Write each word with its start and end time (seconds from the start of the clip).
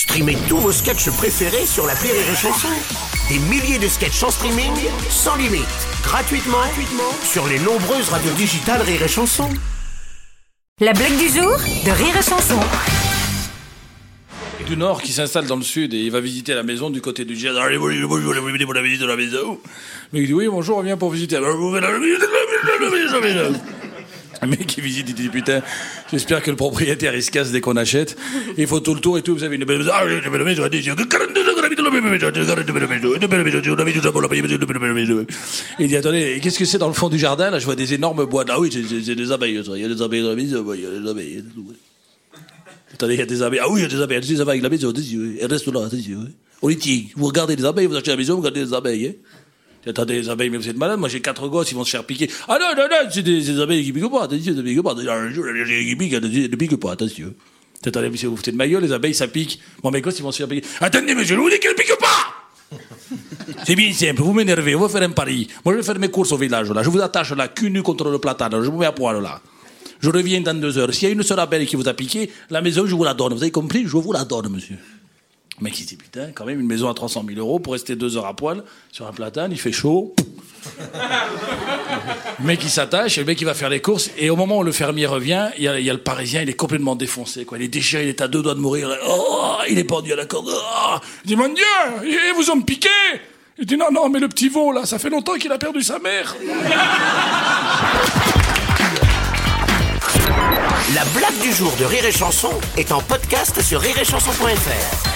Streamez 0.00 0.38
tous 0.48 0.56
vos 0.56 0.72
sketchs 0.72 1.10
préférés 1.10 1.66
sur 1.66 1.86
la 1.86 1.92
Rire 1.92 2.14
et 2.14 2.34
Chanson. 2.34 2.68
Des 3.28 3.38
milliers 3.38 3.78
de 3.78 3.86
sketchs 3.86 4.22
en 4.22 4.30
streaming, 4.30 4.72
sans 5.10 5.36
limite, 5.36 5.60
gratuitement, 6.02 6.56
gratuitement 6.56 7.12
sur 7.22 7.46
les 7.46 7.58
nombreuses 7.58 8.08
radios 8.08 8.32
digitales 8.32 8.80
Rire 8.80 9.02
et 9.02 9.08
Chanson. 9.08 9.50
La 10.80 10.94
blague 10.94 11.18
du 11.18 11.28
jour 11.28 11.54
de 11.84 11.90
Rire 11.90 12.16
et 12.18 12.22
Chanson. 12.22 12.58
du 14.66 14.74
Nord 14.78 15.02
qui 15.02 15.12
s'installe 15.12 15.44
dans 15.44 15.56
le 15.56 15.62
Sud 15.62 15.92
et 15.92 15.98
il 15.98 16.10
va 16.10 16.20
visiter 16.20 16.54
la 16.54 16.62
maison 16.62 16.88
du 16.88 17.02
côté 17.02 17.26
du 17.26 17.36
jardin. 17.36 17.60
Allez, 17.60 17.76
bonjour, 17.76 18.08
bonjour, 18.08 18.32
vous 18.32 18.46
venez 18.46 18.64
pour 18.64 18.72
la 18.72 18.80
visite 18.80 19.02
de 19.02 19.06
la 19.06 19.16
maison 19.16 19.60
Mais 20.14 20.20
il 20.20 20.28
dit 20.28 20.32
oui, 20.32 20.48
bonjour, 20.48 20.78
on 20.78 20.82
vient 20.82 20.96
pour 20.96 21.10
visiter. 21.10 21.36
Le 24.42 24.48
mec 24.48 24.66
qui 24.66 24.80
visite, 24.80 25.06
il 25.08 25.14
dit 25.14 25.28
putain, 25.28 25.60
j'espère 26.10 26.42
que 26.42 26.50
le 26.50 26.56
propriétaire 26.56 27.14
il 27.14 27.22
se 27.22 27.30
casse 27.30 27.50
dès 27.52 27.60
qu'on 27.60 27.76
achète. 27.76 28.16
Il 28.56 28.66
faut 28.66 28.80
tout 28.80 28.94
le 28.94 29.00
tour 29.00 29.18
et 29.18 29.22
tout. 29.22 29.34
Vous 29.34 29.44
avez 29.44 29.56
une 29.56 29.64
belle 29.64 29.78
maison. 29.78 29.90
Ah, 29.92 30.04
une. 30.06 30.22
Il 30.72 30.80
dit 30.80 30.84
42 31.08 31.40
ans 31.40 31.54
qu'on 31.54 31.62
habite 31.62 31.78
dans 31.78 31.84
la 31.84 31.90
même 31.90 32.08
maison. 32.10 32.30
42 32.32 32.72
belle 32.72 32.88
maison. 32.88 33.14
Une 33.20 33.26
belle 33.26 33.44
maison. 33.44 33.60
On 33.66 33.78
a 33.78 33.84
mis 33.84 33.92
tout 33.92 34.02
ça 34.02 34.12
pour 34.12 34.22
la 34.22 34.28
payer. 34.28 34.42
Une 34.42 34.56
belle 34.56 34.92
maison. 34.94 35.26
Il 35.78 35.88
dit 35.88 35.96
attendez, 35.96 36.40
qu'est-ce 36.42 36.58
que 36.58 36.64
c'est 36.64 36.78
dans 36.78 36.88
le 36.88 36.94
fond 36.94 37.08
du 37.10 37.18
jardin? 37.18 37.50
Là, 37.50 37.58
je 37.58 37.64
vois 37.66 37.76
des 37.76 37.92
énormes 37.92 38.24
bois. 38.24 38.44
Ah 38.48 38.58
oui, 38.58 38.70
c'est- 38.72 39.14
des 39.14 39.32
abeilles. 39.32 39.60
Il 39.62 39.80
y 39.80 39.84
a 39.84 39.88
des 39.88 40.02
abeilles 40.02 40.22
dans 40.22 40.30
la 40.30 40.36
maison. 40.36 40.72
Il 40.74 40.80
y 40.80 40.86
a 40.86 40.90
des 41.00 41.08
abeilles. 41.10 41.44
Attendez, 42.94 43.14
il 43.14 43.18
y 43.20 43.22
a 43.22 43.26
des 43.26 43.42
abeilles. 43.42 43.60
Ah 43.62 43.68
oui, 43.70 43.80
il 43.80 43.82
y 43.82 43.86
a 43.86 43.88
des 43.88 44.00
abeilles. 44.02 44.20
Des 44.20 44.40
abeilles 44.40 44.60
avec 44.60 44.62
la 44.62 44.68
maison. 44.70 44.92
Elles 45.40 45.46
restent 45.50 45.66
là. 45.68 45.88
On 46.62 46.68
les 46.68 46.76
tient. 46.76 47.02
Vous 47.16 47.26
regardez 47.26 47.56
les 47.56 47.64
abeilles, 47.64 47.86
vous 47.86 47.96
achetez 47.96 48.10
la 48.10 48.16
maison, 48.16 48.34
vous 48.34 48.40
regardez 48.40 48.64
les 48.64 48.74
abeilles. 48.74 49.06
Hein. 49.06 49.12
Attendez, 49.86 50.20
les 50.20 50.28
abeilles, 50.28 50.50
mais 50.50 50.58
vous 50.58 50.68
êtes 50.68 50.76
malade. 50.76 50.98
Moi, 50.98 51.08
j'ai 51.08 51.20
quatre 51.20 51.48
gosses, 51.48 51.70
ils 51.70 51.74
vont 51.74 51.84
se 51.84 51.90
faire 51.90 52.04
piquer. 52.04 52.30
Ah 52.48 52.58
non, 52.60 52.76
non, 52.76 52.88
non, 52.90 53.08
c'est 53.10 53.22
des, 53.22 53.40
des 53.40 53.60
abeilles 53.60 53.84
qui 53.84 53.92
piquent 53.92 54.10
pas. 54.10 54.24
Attention, 54.24 54.52
ne 54.52 54.62
piquent 54.62 54.82
pas. 54.82 54.94
Les 54.94 55.08
abeilles 55.08 55.96
ne 55.96 56.56
piquent 56.56 56.76
pas. 56.76 56.92
Attention. 56.92 57.34
Attendez, 57.86 58.10
monsieur, 58.10 58.28
vous 58.28 58.36
foutez 58.36 58.52
de 58.52 58.56
ma 58.56 58.66
les 58.66 58.92
abeilles, 58.92 59.14
ça 59.14 59.26
pique. 59.26 59.58
Moi, 59.82 59.90
mes 59.90 60.02
gosses, 60.02 60.18
ils 60.18 60.22
vont 60.22 60.32
se 60.32 60.38
faire 60.38 60.48
piquer. 60.48 60.66
Attendez, 60.80 61.14
monsieur, 61.14 61.34
je 61.34 61.40
vous 61.40 61.48
dis 61.48 61.58
qu'elles 61.58 61.72
ne 61.72 61.76
piquent 61.76 61.98
pas! 61.98 62.76
C'est 63.66 63.74
bien 63.74 63.92
simple, 63.92 64.22
vous 64.22 64.32
m'énervez, 64.32 64.74
on 64.74 64.80
va 64.80 64.88
faire 64.88 65.02
un 65.02 65.12
pari. 65.12 65.48
Moi, 65.64 65.74
je 65.74 65.78
vais 65.80 65.84
faire 65.84 65.98
mes 65.98 66.08
courses 66.08 66.30
au 66.32 66.36
village, 66.36 66.70
là. 66.70 66.82
Je 66.82 66.90
vous 66.90 67.00
attache 67.00 67.32
là, 67.32 67.48
cul 67.48 67.70
nu 67.70 67.82
contre 67.82 68.10
le 68.10 68.18
platane, 68.18 68.62
je 68.62 68.70
vous 68.70 68.78
mets 68.78 68.86
à 68.86 68.92
poil, 68.92 69.22
là. 69.22 69.40
Je 70.00 70.10
reviens 70.10 70.40
dans 70.40 70.58
deux 70.58 70.78
heures. 70.78 70.92
S'il 70.94 71.08
y 71.08 71.10
a 71.10 71.14
une 71.14 71.22
seule 71.22 71.40
abeille 71.40 71.66
qui 71.66 71.76
vous 71.76 71.88
a 71.88 71.94
piqué, 71.94 72.30
la 72.50 72.60
maison, 72.62 72.86
je 72.86 72.94
vous 72.94 73.04
la 73.04 73.14
donne. 73.14 73.34
Vous 73.34 73.42
avez 73.42 73.50
compris? 73.50 73.86
Je 73.86 73.96
vous 73.96 74.12
la 74.12 74.24
donne, 74.24 74.48
monsieur. 74.48 74.76
Le 75.60 75.64
mec, 75.64 75.78
il 75.78 75.84
dit, 75.84 75.96
putain, 75.96 76.30
quand 76.34 76.46
même, 76.46 76.58
une 76.58 76.66
maison 76.66 76.88
à 76.88 76.94
300 76.94 77.22
000 77.28 77.38
euros 77.38 77.58
pour 77.58 77.74
rester 77.74 77.94
deux 77.94 78.16
heures 78.16 78.24
à 78.24 78.34
poil 78.34 78.64
sur 78.90 79.06
un 79.06 79.12
platane, 79.12 79.52
il 79.52 79.58
fait 79.58 79.72
chaud. 79.72 80.14
Le 82.38 82.46
mec, 82.46 82.60
il 82.62 82.70
s'attache, 82.70 83.18
et 83.18 83.20
le 83.20 83.26
mec, 83.26 83.38
il 83.42 83.44
va 83.44 83.52
faire 83.52 83.68
les 83.68 83.82
courses, 83.82 84.10
et 84.16 84.30
au 84.30 84.36
moment 84.36 84.58
où 84.58 84.62
le 84.62 84.72
fermier 84.72 85.04
revient, 85.04 85.50
il 85.58 85.64
y 85.64 85.68
a, 85.68 85.92
le 85.92 85.98
parisien, 85.98 86.40
il 86.40 86.48
est 86.48 86.54
complètement 86.54 86.96
défoncé, 86.96 87.44
quoi. 87.44 87.58
Il 87.58 87.64
est 87.64 87.68
déchiré, 87.68 88.04
il 88.04 88.08
est 88.08 88.22
à 88.22 88.28
deux 88.28 88.42
doigts 88.42 88.54
de 88.54 88.60
mourir. 88.60 88.88
Oh, 89.06 89.56
il 89.68 89.78
est 89.78 89.84
pendu 89.84 90.14
à 90.14 90.16
la 90.16 90.24
corde. 90.24 90.48
Oh. 90.50 90.96
Il 91.24 91.28
dit, 91.28 91.36
mon 91.36 91.48
Dieu, 91.48 91.64
ils 92.04 92.32
vous 92.34 92.50
ont 92.50 92.62
piqué! 92.62 92.88
Il 93.58 93.66
dit, 93.66 93.76
non, 93.76 93.92
non, 93.92 94.08
mais 94.08 94.18
le 94.18 94.28
petit 94.28 94.48
veau, 94.48 94.72
là, 94.72 94.86
ça 94.86 94.98
fait 94.98 95.10
longtemps 95.10 95.34
qu'il 95.34 95.52
a 95.52 95.58
perdu 95.58 95.82
sa 95.82 95.98
mère. 95.98 96.34
La 100.94 101.04
blague 101.14 101.38
du 101.42 101.52
jour 101.52 101.72
de 101.78 101.84
Rire 101.84 102.06
et 102.06 102.12
Chanson 102.12 102.52
est 102.78 102.90
en 102.92 103.02
podcast 103.02 103.60
sur 103.60 103.80
rireetchanson.fr. 103.80 105.09